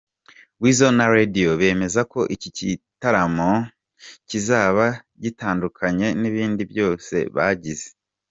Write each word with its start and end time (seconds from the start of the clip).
Weasel 0.61 0.91
na 0.97 1.05
Radio 1.17 1.49
bemeza 1.61 2.01
ko 2.11 2.19
iki 2.35 2.49
gitaramo 2.57 3.51
kizaba 4.29 4.85
gitandukanye 5.23 6.07
n'ibindi 6.19 6.61
byose 6.71 7.15
bagize. 7.35 7.87